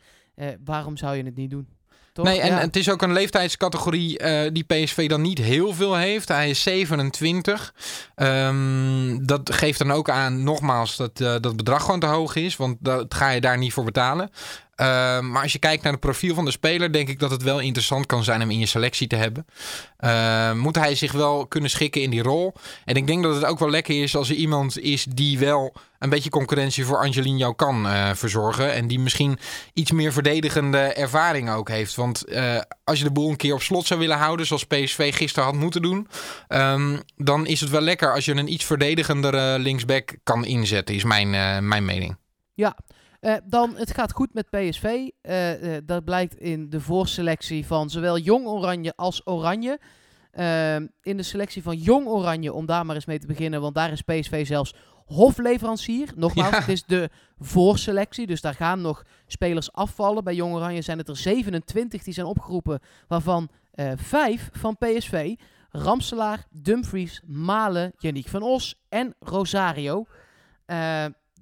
Waarom 0.63 0.97
zou 0.97 1.15
je 1.15 1.23
het 1.23 1.35
niet 1.35 1.49
doen? 1.49 1.67
Toch? 2.13 2.25
Nee, 2.25 2.39
en 2.39 2.47
Ja. 2.47 2.59
het 2.59 2.75
is 2.75 2.89
ook 2.89 3.01
een 3.01 3.13
leeftijdscategorie 3.13 4.19
die 4.51 4.63
PSV 4.63 5.09
dan 5.09 5.21
niet 5.21 5.37
heel 5.37 5.73
veel 5.73 5.95
heeft. 5.95 6.27
Hij 6.27 6.49
is 6.49 6.61
27. 6.61 7.73
Ehm, 8.15 9.25
dat 9.25 9.53
geeft 9.53 9.79
dan 9.79 9.91
ook 9.91 10.09
aan, 10.09 10.43
nogmaals, 10.43 10.95
dat 10.95 11.21
eh, 11.21 11.35
dat 11.41 11.55
bedrag 11.55 11.83
gewoon 11.83 11.99
te 11.99 12.05
hoog 12.05 12.35
is. 12.35 12.55
Want 12.55 12.77
dat 12.79 13.13
ga 13.13 13.29
je 13.29 13.41
daar 13.41 13.57
niet 13.57 13.73
voor 13.73 13.83
betalen. 13.83 14.29
Ehm, 14.77 15.31
maar 15.31 15.41
als 15.41 15.51
je 15.51 15.59
kijkt 15.59 15.83
naar 15.83 15.91
het 15.91 16.01
profiel 16.01 16.35
van 16.35 16.45
de 16.45 16.51
speler, 16.51 16.91
denk 16.91 17.09
ik 17.09 17.19
dat 17.19 17.31
het 17.31 17.43
wel 17.43 17.59
interessant 17.59 18.05
kan 18.05 18.23
zijn 18.23 18.41
om 18.41 18.51
in 18.51 18.59
je 18.59 18.65
selectie 18.65 19.07
te 19.07 19.15
hebben. 19.15 19.45
Ehm, 19.97 20.57
moet 20.57 20.75
hij 20.75 20.95
zich 20.95 21.11
wel 21.11 21.47
kunnen 21.47 21.69
schikken 21.69 22.01
in 22.01 22.09
die 22.09 22.21
rol? 22.21 22.53
En 22.85 22.95
ik 22.95 23.07
denk 23.07 23.23
dat 23.23 23.35
het 23.35 23.45
ook 23.45 23.59
wel 23.59 23.69
lekker 23.69 24.01
is 24.01 24.15
als 24.15 24.29
er 24.29 24.35
iemand 24.35 24.79
is 24.79 25.03
die 25.03 25.39
wel 25.39 25.73
een 25.99 26.09
beetje 26.09 26.29
concurrentie 26.29 26.85
voor 26.85 26.97
Angelino 26.97 27.53
kan 27.53 27.87
eh, 27.87 28.09
verzorgen. 28.13 28.73
En 28.73 28.87
die 28.87 28.99
misschien 28.99 29.39
iets 29.73 29.91
meer 29.91 30.13
verdedigende 30.13 30.77
ervaring 30.77 31.51
ook 31.51 31.69
heeft. 31.69 31.95
Want 31.95 32.25
eh, 32.25 32.61
als 32.83 32.97
je 32.97 33.03
de 33.03 33.11
boel 33.11 33.29
een 33.29 33.35
keer 33.35 33.53
op 33.53 33.61
slot 33.61 33.87
zou 33.87 33.99
willen 33.99 34.17
houden, 34.17 34.45
zoals 34.45 34.65
PSV 34.65 35.15
gisteren 35.15 35.49
had 35.49 35.57
moeten 35.57 35.81
doen, 35.81 36.07
ehm, 36.47 36.97
dan 37.15 37.45
is 37.45 37.59
het 37.59 37.69
wel 37.69 37.81
lekker 37.81 38.13
als 38.13 38.25
je 38.25 38.35
een 38.35 38.53
iets 38.53 38.65
verdedigendere 38.65 39.59
linksback 39.59 40.15
kan 40.23 40.45
inzetten, 40.45 40.95
is 40.95 41.03
mijn, 41.03 41.33
eh, 41.33 41.59
mijn 41.59 41.85
mening. 41.85 42.17
Ja, 42.53 42.77
eh, 43.27 43.35
dan 43.45 43.75
het 43.75 43.93
gaat 43.93 44.11
goed 44.11 44.33
met 44.33 44.49
PSV. 44.49 44.83
Eh, 45.21 45.75
eh, 45.75 45.83
dat 45.85 46.03
blijkt 46.03 46.35
in 46.35 46.69
de 46.69 46.81
voorselectie 46.81 47.65
van 47.65 47.89
zowel 47.89 48.17
Jong 48.17 48.45
Oranje 48.45 48.93
als 48.95 49.21
Oranje. 49.25 49.79
Ehm, 50.31 50.87
in 51.01 51.17
de 51.17 51.23
selectie 51.23 51.63
van 51.63 51.77
Jong 51.77 52.07
Oranje, 52.07 52.53
om 52.53 52.65
daar 52.65 52.85
maar 52.85 52.95
eens 52.95 53.05
mee 53.05 53.19
te 53.19 53.27
beginnen, 53.27 53.61
want 53.61 53.75
daar 53.75 53.91
is 53.91 54.01
PSV 54.01 54.45
zelfs 54.45 54.73
hofleverancier. 55.05 56.11
Nogmaals, 56.15 56.49
Ja. 56.49 56.59
het 56.59 56.67
is 56.67 56.83
de 56.83 57.09
voorselectie, 57.39 58.27
dus 58.27 58.41
daar 58.41 58.53
gaan 58.53 58.81
nog 58.81 59.03
spelers 59.25 59.71
afvallen. 59.71 60.23
Bij 60.23 60.35
Jong 60.35 60.53
Oranje 60.53 60.81
zijn 60.81 60.97
het 60.97 61.09
er 61.09 61.17
27 61.17 62.03
die 62.03 62.13
zijn 62.13 62.27
opgeroepen, 62.27 62.79
waarvan 63.07 63.49
vijf 63.95 64.49
van 64.53 64.77
PSV. 64.77 65.35
Ramselaar, 65.69 66.45
Dumfries, 66.51 67.21
Malen, 67.25 67.93
Yannick 67.97 68.27
van 68.27 68.41
Os 68.41 68.85
en 68.89 69.15
Rosario. 69.19 70.05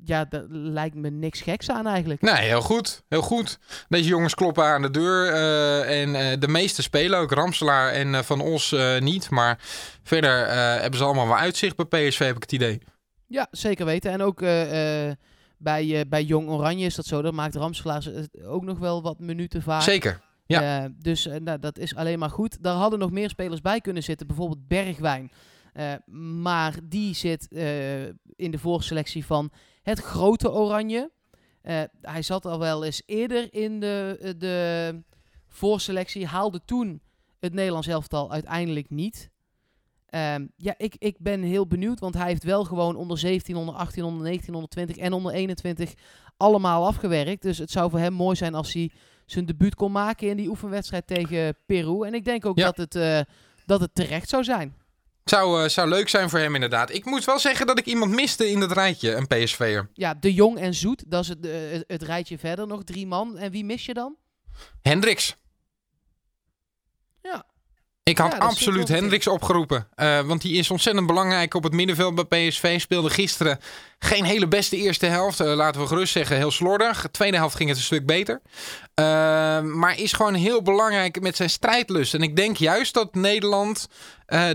Ja, 0.04 0.26
daar 0.26 0.46
lijkt 0.50 0.96
me 0.96 1.10
niks 1.10 1.42
geks 1.42 1.70
aan 1.70 1.88
eigenlijk. 1.88 2.22
Nee, 2.22 2.36
heel 2.36 2.62
goed. 2.62 3.04
Heel 3.10 3.22
goed. 3.22 3.60
Deze 3.88 4.10
jongens 4.10 4.36
kloppen 4.36 4.64
aan 4.64 4.82
de 4.82 4.92
deur. 4.92 5.34
eh, 5.34 6.02
en 6.02 6.16
eh, 6.16 6.40
de 6.40 6.48
meeste 6.48 6.82
spelen 6.82 7.20
ook. 7.20 7.32
Ramselaar 7.32 7.92
en 7.92 8.16
eh, 8.16 8.22
Van 8.22 8.42
Os 8.42 8.76
niet. 9.00 9.30
Maar 9.30 9.60
verder 10.04 10.48
hebben 10.82 11.00
ze 11.00 11.06
allemaal 11.06 11.28
wel 11.28 11.38
uitzicht 11.38 11.76
bij 11.76 11.86
PSV, 11.86 12.20
heb 12.20 12.36
ik 12.36 12.42
het 12.42 12.52
idee. 12.52 12.82
Ja, 13.28 13.48
zeker 13.52 13.86
weten. 13.86 14.12
En 14.12 14.22
ook 14.22 14.40
bij, 15.58 16.06
bij 16.08 16.24
Jong 16.24 16.50
Oranje 16.50 16.86
is 16.86 16.96
dat 16.96 17.06
zo. 17.06 17.22
Daar 17.22 17.34
maakt 17.34 17.56
Ramselaar 17.56 18.04
ook 18.44 18.64
nog 18.64 18.80
wel 18.80 19.02
wat 19.02 19.20
minuten 19.20 19.62
vaak. 19.62 19.82
Zeker. 19.82 20.22
Ja. 20.46 20.90
Dus 20.98 21.28
nou, 21.40 21.60
dat 21.60 21.78
is 21.78 21.96
alleen 21.96 22.20
maar 22.20 22.30
goed. 22.30 22.64
Daar 22.64 22.76
hadden 22.76 23.00
nog 23.00 23.12
meer 23.12 23.30
spelers 23.30 23.62
bij 23.62 23.82
kunnen 23.82 24.04
zitten. 24.04 24.28
Bijvoorbeeld 24.28 24.68
Bergwijn. 24.68 25.32
Maar 26.42 26.74
die 26.84 27.16
zit 27.16 27.48
in 28.36 28.52
de 28.52 28.60
voorselectie 28.60 29.26
van 29.26 29.52
het 29.86 30.00
grote 30.00 30.52
Oranje. 30.52 31.12
Eh, 31.62 31.82
hij 32.02 32.22
zat 32.22 32.46
al 32.46 32.60
wel 32.60 32.84
eens 32.84 33.02
eerder 33.06 33.54
in 33.54 33.80
de, 33.80 34.18
eh, 34.22 34.32
de 34.38 35.02
voorselectie. 35.48 36.26
Haalde 36.26 36.62
toen 36.66 37.02
het 37.40 37.54
Nederlands 37.54 37.88
elftal 37.88 38.32
uiteindelijk 38.32 38.90
niet. 38.90 39.30
Ehm, 40.06 40.46
ja, 40.56 40.74
ik, 40.78 40.96
ik 40.98 41.16
ben 41.20 41.42
heel 41.42 41.68
benieuwd. 41.68 42.00
Want 42.00 42.14
hij 42.14 42.28
heeft 42.28 42.44
wel 42.44 42.64
gewoon 42.64 42.96
onder 42.96 43.18
17, 43.18 43.56
onder 43.56 43.76
18, 43.76 44.04
onder 44.04 44.24
19, 44.24 44.54
onder 44.54 44.70
20 44.70 44.98
en 44.98 45.14
onder 45.14 45.34
21 45.34 45.94
allemaal 46.38 46.86
afgewerkt. 46.86 47.42
Dus 47.42 47.58
het 47.58 47.72
zou 47.72 47.90
voor 47.90 48.00
hem 48.00 48.14
mooi 48.14 48.36
zijn 48.36 48.54
als 48.56 48.74
hij 48.74 48.92
zijn 49.26 49.46
debuut 49.46 49.76
kon 49.76 49.92
maken 49.92 50.30
in 50.30 50.38
die 50.38 50.50
oefenwedstrijd 50.50 51.08
tegen 51.08 51.56
Peru. 51.66 52.06
En 52.06 52.14
ik 52.14 52.26
denk 52.26 52.46
ook 52.46 52.58
Ja. 52.58 52.66
dat, 52.66 52.78
het, 52.78 52.96
eh, 52.96 53.20
dat 53.66 53.80
het 53.80 53.96
terecht 53.96 54.30
zou 54.30 54.44
zijn. 54.44 54.76
Zou, 55.30 55.64
eh, 55.64 55.70
zou 55.70 55.90
leuk 55.90 56.10
zijn 56.10 56.30
voor 56.30 56.40
hem 56.40 56.54
inderdaad. 56.54 56.94
Ik 56.94 57.06
moet 57.06 57.26
wel 57.26 57.40
zeggen 57.40 57.68
dat 57.68 57.78
ik 57.78 57.86
iemand 57.86 58.12
miste 58.12 58.50
in 58.50 58.60
dat 58.60 58.72
rijtje, 58.72 59.16
een 59.16 59.28
PSV'er. 59.28 59.90
Ja, 59.94 60.14
De 60.14 60.34
Jong 60.34 60.58
en 60.58 60.74
Zoet, 60.74 61.04
dat 61.08 61.22
is 61.22 61.28
het, 61.28 61.46
eh, 61.46 61.72
het, 61.72 61.84
het 61.88 62.02
rijtje 62.02 62.38
verder 62.38 62.68
nog. 62.68 62.84
Drie 62.84 63.08
man. 63.08 63.38
En 63.38 63.52
wie 63.52 63.66
mis 63.66 63.86
je 63.86 63.94
dan? 63.94 64.16
Hendricks. 64.82 65.36
Ja. 67.22 67.46
Ik 68.10 68.18
had 68.18 68.32
Ja, 68.32 68.38
absoluut. 68.38 68.88
Hendricks 68.88 69.28
opgeroepen. 69.28 69.88
eh, 69.96 70.20
want 70.22 70.42
die 70.42 70.58
is 70.58 70.72
ontzettend 70.72 71.08
belangrijk 71.08 71.54
op 71.54 71.64
het 71.64 71.74
middenveld 71.74 72.28
bij 72.28 72.48
PSV. 72.50 72.80
Speelde 72.80 73.10
gisteren 73.10 73.60
geen 74.00 74.24
hele 74.24 74.48
beste 74.48 74.78
eerste 74.78 75.06
helft. 75.06 75.40
eh, 75.40 75.54
laten 75.54 75.82
we 75.82 75.88
gerust 75.88 76.12
zeggen, 76.12 76.36
heel 76.38 76.52
slordig. 76.52 77.08
Tweede 77.12 77.38
helft 77.38 77.56
ging 77.56 77.70
het 77.70 77.78
een 77.78 77.84
stuk 77.84 78.06
beter. 78.06 78.42
Eh, 78.94 79.06
maar 79.62 80.00
is 80.00 80.14
gewoon 80.14 80.34
heel 80.34 80.62
belangrijk 80.62 81.22
met 81.22 81.36
zijn 81.36 81.50
strijdlust. 81.50 82.14
En 82.14 82.22
ik 82.22 82.36
denk 82.36 82.58
juist 82.58 82.94
dat 82.94 83.16
Nederland 83.16 83.88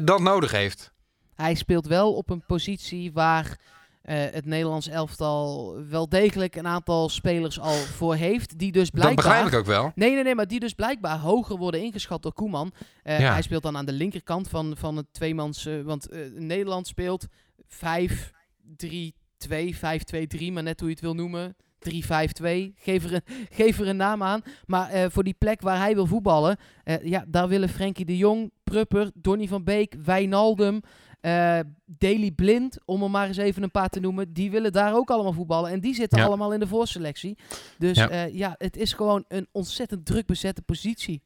dat 0.03 0.21
nodig 0.21 0.51
heeft. 0.51 0.91
Hij 1.35 1.55
speelt 1.55 1.87
wel 1.87 2.15
op 2.15 2.31
een 2.31 2.45
positie 2.47 3.13
waar 3.13 3.57
het 4.03 4.45
Nederlands 4.47 4.89
elftal 4.89 5.75
wel 5.89 6.09
degelijk 6.09 6.57
een 6.57 6.67
aantal 6.67 7.09
spelers 7.09 7.61
al 7.61 7.73
voor 7.75 8.15
heeft. 8.15 8.59
Die 8.59 8.73
dus 8.73 8.91
blijkbaar... 8.91 9.25
Dat 9.25 9.25
begrijp 9.25 9.47
ik 9.53 9.59
ook 9.59 9.67
wel. 9.67 9.93
Nee, 9.95 10.15
nee, 10.15 10.23
nee, 10.23 10.35
maar 10.35 10.47
die 10.47 10.61
dus 10.61 10.73
blijkbaar 10.75 11.19
hoger 11.19 11.57
worden 11.57 11.83
ingeschat 11.83 12.23
door 12.23 12.33
Koeman. 12.33 12.73
Eh, 13.03 13.21
Ja. 13.21 13.33
Hij 13.33 13.43
speelt 13.43 13.63
dan 13.63 13.77
aan 13.77 13.87
de 13.87 13.93
linkerkant 13.93 14.49
van, 14.49 14.77
van 14.77 14.97
het 14.97 15.07
tweemans... 15.13 15.67
eh, 15.67 15.81
want 15.81 16.09
eh, 16.09 16.21
Nederland 16.35 16.87
speelt 16.87 17.27
5, 17.67 18.31
3, 18.77 19.15
2, 19.37 19.77
5, 19.77 20.03
2, 20.03 20.27
3, 20.27 20.53
maar 20.53 20.63
net 20.63 20.81
hoe 20.81 20.89
je 20.89 20.95
het 20.95 21.05
wil 21.05 21.15
noemen. 21.15 21.57
3, 21.79 22.05
5, 22.05 22.33
2. 22.33 22.75
Geef 22.77 23.05
er 23.05 23.13
een, 23.15 23.23
geef 23.61 23.79
er 23.79 23.89
een 23.89 23.97
naam 23.97 24.23
aan. 24.23 24.43
Maar 24.67 24.89
eh, 24.91 25.05
voor 25.09 25.25
die 25.25 25.35
plek 25.39 25.61
waar 25.61 25.79
hij 25.79 25.95
wil 25.95 26.07
voetballen, 26.07 26.57
eh, 26.85 27.05
ja, 27.05 27.25
daar 27.29 27.49
willen 27.49 27.69
Frenkie 27.69 28.05
de 28.05 28.17
Jong, 28.17 28.51
Prupper, 28.65 29.11
Donny 29.15 29.49
van 29.49 29.65
Beek, 29.65 29.95
Wijnaldum, 30.05 30.81
eh 31.21 31.59
Daily 31.85 32.31
Blind, 32.31 32.79
om 32.85 33.03
er 33.03 33.11
maar 33.11 33.27
eens 33.27 33.37
even 33.37 33.63
een 33.63 33.71
paar 33.71 33.89
te 33.89 34.01
noemen, 34.01 34.33
die 34.33 34.51
willen 34.51 34.73
daar 34.73 34.95
ook 34.95 35.11
allemaal 35.11 35.33
voetballen. 35.33 35.71
En 35.71 35.81
die 35.81 35.95
zitten 35.95 36.19
Ja. 36.19 36.25
allemaal 36.25 36.53
in 36.53 36.61
de 36.61 36.67
voorselectie. 36.67 37.39
Dus 37.79 37.97
Ja. 37.97 38.09
ja. 38.13 38.29
ja, 38.33 38.55
het 38.59 38.77
is 38.77 38.93
gewoon 38.93 39.25
een 39.29 39.47
ontzettend 39.53 40.07
druk 40.07 40.27
bezette 40.27 40.63
positie. 40.63 41.23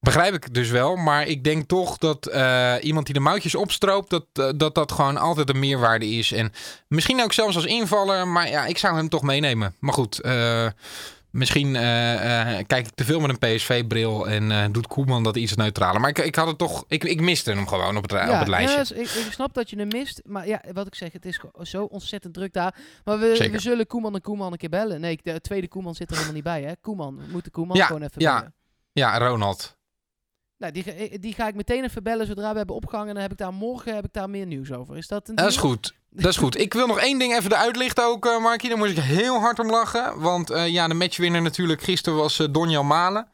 Begrijp 0.00 0.34
ik 0.34 0.54
dus 0.54 0.70
wel, 0.70 0.96
maar 0.96 1.26
ik 1.26 1.44
denk 1.44 1.68
toch 1.68 1.98
dat 1.98 2.26
eh, 2.26 2.74
iemand 2.80 3.06
die 3.06 3.14
de 3.14 3.20
mouwtjes 3.20 3.54
opstroopt, 3.54 4.10
dat, 4.10 4.26
eh, 4.32 4.48
dat 4.56 4.74
dat 4.74 4.92
gewoon 4.92 5.16
altijd 5.16 5.48
een 5.48 5.58
meerwaarde 5.58 6.06
is. 6.06 6.32
En 6.32 6.52
misschien 6.88 7.22
ook 7.22 7.32
zelfs 7.32 7.56
als 7.56 7.64
invaller, 7.64 8.28
maar 8.28 8.48
ja, 8.50 8.66
ik 8.66 8.78
zou 8.78 8.96
hem 8.96 9.08
toch 9.08 9.22
meenemen. 9.22 9.74
Maar 9.78 9.94
goed, 9.94 10.20
eh, 10.20 10.66
misschien 11.34 11.76
eh, 11.76 12.58
eh, 12.58 12.66
kijk 12.66 12.86
ik 12.86 12.94
te 12.94 13.04
veel 13.04 13.20
met 13.20 13.30
een 13.30 13.38
PSV-bril 13.38 14.28
en 14.28 14.50
eh, 14.50 14.64
doet 14.70 14.86
Koeman 14.86 15.22
dat 15.22 15.36
iets 15.36 15.54
neutraler. 15.54 16.00
Maar 16.00 16.10
ik, 16.10 16.18
ik 16.18 16.34
had 16.34 16.46
het 16.46 16.58
toch, 16.58 16.84
ik, 16.88 17.04
ik 17.04 17.20
miste 17.20 17.50
hem 17.50 17.66
gewoon 17.68 17.96
op 17.96 18.02
het, 18.02 18.12
op 18.12 18.38
het 18.38 18.48
lijstje. 18.48 18.78
ja, 18.78 18.84
dus 18.84 18.92
ik, 18.92 19.26
ik 19.26 19.32
snap 19.32 19.54
dat 19.54 19.70
je 19.70 19.76
hem 19.76 19.88
mist. 19.88 20.20
Maar 20.24 20.46
ja, 20.46 20.62
wat 20.72 20.86
ik 20.86 20.94
zeg, 20.94 21.12
het 21.12 21.24
is 21.24 21.40
zo 21.62 21.84
ontzettend 21.84 22.34
druk 22.34 22.52
daar. 22.52 22.74
Maar 23.04 23.18
we, 23.18 23.32
Zeker. 23.36 23.52
we 23.52 23.58
zullen 23.58 23.86
Koeman 23.86 24.14
en 24.14 24.20
Koeman 24.20 24.52
een 24.52 24.58
keer 24.58 24.68
bellen. 24.68 25.00
Nee, 25.00 25.18
de 25.22 25.40
tweede 25.40 25.68
Koeman 25.68 25.94
zit 25.94 26.08
er 26.08 26.14
helemaal 26.14 26.34
niet 26.34 26.44
bij, 26.44 26.62
hè? 26.62 26.72
Koeman, 26.80 27.16
we 27.16 27.24
moeten 27.32 27.52
Koeman 27.52 27.76
Ja, 27.76 27.86
gewoon 27.86 28.02
even 28.02 28.22
ja. 28.22 28.36
bellen. 28.36 28.54
Ja, 28.92 29.18
Ronald. 29.18 29.76
Nou, 30.64 30.82
die, 30.82 30.82
ga- 30.82 31.16
die 31.20 31.34
ga 31.34 31.48
ik 31.48 31.54
meteen 31.54 31.84
even 31.84 32.02
bellen 32.02 32.26
zodra 32.26 32.50
we 32.50 32.56
hebben 32.56 32.76
opgehangen. 32.76 33.08
En 33.08 33.14
dan 33.14 33.22
heb 33.22 33.32
ik 33.32 33.38
daar 33.38 33.52
morgen 33.52 33.94
heb 33.94 34.04
ik 34.04 34.12
daar 34.12 34.30
meer 34.30 34.46
nieuws 34.46 34.72
over. 34.72 34.96
Is 34.96 35.08
dat 35.08 35.28
een 35.28 35.34
Dat 35.34 35.48
is 35.48 35.56
goed. 35.56 35.94
Dat 36.10 36.30
is 36.30 36.36
goed. 36.36 36.58
Ik 36.60 36.74
wil 36.74 36.86
nog 36.86 36.98
één 36.98 37.18
ding 37.18 37.34
even 37.36 37.52
eruit 37.52 37.76
lichten 37.76 38.04
ook, 38.04 38.26
eh 38.26 38.42
Markie. 38.42 38.68
Daar 38.68 38.78
moest 38.78 38.90
ik 38.96 39.02
heel 39.02 39.40
hard 39.40 39.58
om 39.58 39.70
lachen. 39.70 40.20
Want 40.20 40.50
eh, 40.50 40.68
ja, 40.68 40.88
de 40.88 40.94
matchwinner 40.94 41.42
natuurlijk 41.42 41.82
gisteren 41.82 42.18
was 42.18 42.38
eh 42.38 42.46
Donjan 42.50 42.86
Malen. 42.86 43.28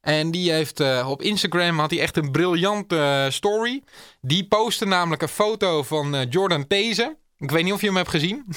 En 0.00 0.30
die 0.30 0.52
heeft 0.52 0.80
eh, 0.80 1.06
op 1.10 1.22
Instagram 1.22 1.78
had 1.78 1.90
hij 1.90 2.00
echt 2.00 2.16
een 2.16 2.30
briljante 2.30 2.96
eh, 2.96 3.30
story. 3.30 3.82
Die 4.20 4.46
postte 4.48 4.86
namelijk 4.86 5.22
een 5.22 5.28
foto 5.28 5.82
van 5.82 6.14
eh, 6.14 6.26
Jordan 6.30 6.66
These. 6.66 7.16
Ik 7.38 7.50
weet 7.50 7.64
niet 7.64 7.72
of 7.72 7.80
je 7.80 7.86
hem 7.86 7.96
hebt 7.96 8.08
gezien. 8.10 8.44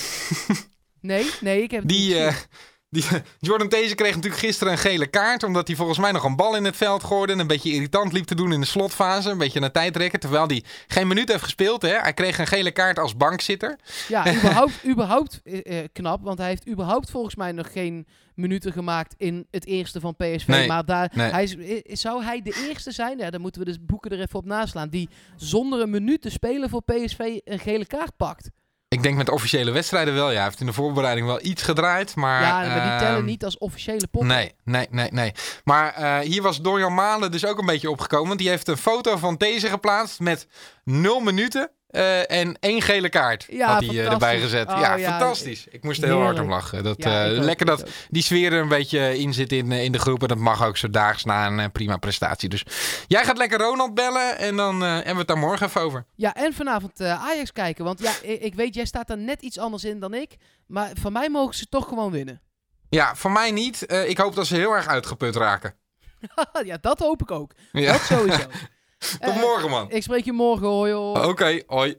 Nee, 1.02 1.30
nee, 1.42 1.64
ik 1.64 1.72
heb 1.72 1.82
het 1.82 1.92
niet 1.92 2.48
Die, 2.94 3.04
eh, 3.12 3.20
Jordan 3.40 3.70
These 3.70 3.96
kreeg 3.96 4.16
natuurlijk 4.16 4.42
gisteren 4.42 4.74
een 4.74 4.80
gele 4.80 5.08
kaart. 5.08 5.44
Omdat 5.44 5.68
hij 5.68 5.76
volgens 5.76 6.00
mij 6.00 6.12
nog 6.12 6.24
een 6.24 6.36
bal 6.36 6.56
in 6.56 6.64
het 6.66 6.76
veld 6.76 7.04
gooide. 7.04 7.34
En 7.34 7.40
een 7.40 7.48
beetje 7.48 7.72
irritant 7.72 8.14
liep 8.14 8.26
te 8.26 8.36
doen 8.36 8.52
in 8.54 8.60
de 8.60 8.66
slotfase. 8.66 9.30
Een 9.30 9.38
beetje 9.38 9.60
naar 9.60 9.72
tijd 9.72 9.98
rekken. 9.98 10.20
Terwijl 10.20 10.48
hij 10.48 10.64
geen 10.88 11.08
minuut 11.08 11.30
heeft 11.30 11.44
gespeeld. 11.44 11.82
Hè. 11.82 11.98
Hij 11.98 12.14
kreeg 12.14 12.40
een 12.40 12.48
gele 12.48 12.72
kaart 12.72 13.00
als 13.00 13.18
bankzitter. 13.18 13.80
Ja, 14.08 14.28
überhaupt, 14.36 14.74
überhaupt 14.88 15.40
eh, 15.44 15.80
eh, 15.80 15.88
knap. 15.94 16.24
Want 16.24 16.38
hij 16.38 16.48
heeft 16.48 16.68
überhaupt 16.68 17.12
volgens 17.12 17.36
mij 17.36 17.52
nog 17.52 17.72
geen 17.72 18.08
minuten 18.36 18.72
gemaakt 18.72 19.14
in 19.18 19.48
het 19.52 19.66
eerste 19.66 20.00
van 20.00 20.16
PSV. 20.16 20.48
Nee, 20.48 20.68
maar 20.68 20.86
daar, 20.86 21.12
nee. 21.14 21.32
hij 21.32 21.44
is, 21.44 21.56
i- 21.56 21.82
zou 21.96 22.24
hij 22.24 22.42
de 22.42 22.66
eerste 22.70 22.92
zijn? 22.92 23.18
Ja, 23.18 23.30
dan 23.30 23.42
moeten 23.42 23.62
we 23.62 23.68
dus 23.68 23.78
boeken 23.86 24.12
er 24.12 24.20
even 24.20 24.40
op 24.40 24.46
naslaan. 24.46 24.90
Die 24.90 25.10
zonder 25.36 25.82
een 25.82 25.90
minuut 25.90 26.22
te 26.22 26.30
spelen 26.30 26.70
voor 26.70 26.82
PSV 26.84 27.20
een 27.44 27.60
gele 27.60 27.86
kaart 27.86 28.18
pakt. 28.18 28.50
Ik 28.94 29.04
denk 29.04 29.18
met 29.18 29.30
officiële 29.30 29.72
wedstrijden 29.72 30.14
wel. 30.14 30.30
Ja, 30.30 30.36
hij 30.36 30.44
heeft 30.44 30.60
in 30.60 30.66
de 30.66 30.74
voorbereiding 30.74 31.28
wel 31.28 31.46
iets 31.46 31.62
gedraaid. 31.62 32.16
Maar, 32.16 32.42
ja, 32.42 32.58
maar 32.60 32.90
die 32.90 33.00
tellen 33.00 33.18
ehm, 33.18 33.26
niet 33.26 33.44
als 33.44 33.58
officiële 33.58 34.08
pot. 34.08 34.24
Nee, 34.24 34.52
nee, 34.64 34.88
nee, 34.90 35.12
nee. 35.12 35.32
Maar 35.64 35.94
eh, 35.94 36.20
hier 36.20 36.42
was 36.42 36.62
Dorian 36.62 36.94
Malen 36.94 37.32
dus 37.32 37.46
ook 37.46 37.60
een 37.60 37.66
beetje 37.66 37.90
opgekomen. 37.90 38.28
Want 38.28 38.40
die 38.40 38.50
heeft 38.50 38.68
een 38.68 38.78
foto 38.78 39.18
van 39.18 39.36
deze 39.36 39.68
geplaatst 39.68 40.20
met 40.20 40.48
nul 40.84 41.20
minuten 41.20 41.72
eh, 41.94 42.32
en 42.32 42.58
één 42.60 42.82
gele 42.82 43.10
kaart. 43.10 43.46
Ja, 43.50 43.74
had 43.74 43.86
hij 43.86 44.06
eh, 44.06 44.12
erbij 44.12 44.40
gezet. 44.40 44.70
Oh, 44.70 44.80
ja, 44.80 44.96
ja, 44.96 45.10
fantastisch. 45.10 45.68
Ik 45.68 45.84
moest 45.84 46.02
er 46.02 46.08
heel 46.08 46.22
hard 46.22 46.40
om 46.40 46.50
lachen. 46.50 46.84
Dat, 46.84 47.04
Ja, 47.04 47.26
eh, 47.26 47.32
lekker 47.32 47.66
dat 47.66 47.86
die 48.10 48.24
sfeer 48.24 48.54
er 48.54 48.62
een 48.62 48.68
beetje 48.68 49.18
in 49.18 49.34
zit 49.34 49.52
in, 49.52 49.72
in 49.72 49.92
de 49.92 50.00
groep. 50.00 50.22
En 50.22 50.28
dat 50.28 50.38
mag 50.38 50.66
ook 50.66 50.78
zo 50.78 50.90
daags 50.90 51.24
na 51.24 51.48
een 51.48 51.72
prima 51.72 51.98
prestatie. 51.98 52.50
Dus 52.50 52.66
jij 53.08 53.24
gaat 53.24 53.38
lekker 53.38 53.60
Ronald 53.60 53.94
bellen 53.94 54.38
en 54.38 54.56
dan 54.56 54.84
eh, 54.84 54.90
hebben 54.90 55.14
we 55.14 55.18
het 55.18 55.28
daar 55.28 55.38
morgen 55.38 55.68
even 55.68 55.82
over. 55.82 56.06
Ja, 56.16 56.34
en 56.34 56.54
vanavond 56.54 57.02
Ajax 57.02 57.52
kijken. 57.52 57.86
Want 57.86 58.00
ja, 58.00 58.12
ik, 58.22 58.42
ik 58.42 58.56
weet, 58.56 58.76
jij 58.76 58.86
staat 58.86 59.10
er 59.10 59.18
net 59.18 59.42
iets 59.42 59.60
anders 59.60 59.84
in 59.84 60.00
dan 60.00 60.14
ik. 60.14 60.36
Maar 60.68 60.92
van 61.02 61.12
mij 61.12 61.30
mogen 61.30 61.56
ze 61.56 61.68
toch 61.70 61.88
gewoon 61.88 62.12
winnen. 62.12 62.42
Ja, 62.90 63.16
voor 63.16 63.32
mij 63.32 63.52
niet. 63.52 63.94
Ik 64.08 64.18
hoop 64.18 64.36
dat 64.36 64.48
ze 64.48 64.56
heel 64.56 64.72
erg 64.72 64.88
uitgeput 64.88 65.36
raken. 65.36 65.76
ja, 66.66 66.78
dat 66.82 67.00
hoop 67.00 67.22
ik 67.22 67.32
ook. 67.32 67.52
Ja. 67.72 67.92
Dat 67.92 68.02
sowieso. 68.02 68.46
Tot 69.20 69.34
Eh, 69.34 69.40
morgen, 69.42 69.70
man. 69.70 69.92
Ik 69.92 70.04
spreek 70.04 70.26
je 70.26 70.32
morgen, 70.32 70.68
hoi 70.68 70.92
hoi. 70.94 71.26
Oké, 71.28 71.62
hoi. 71.68 71.96